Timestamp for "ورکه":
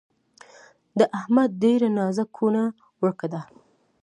3.01-3.27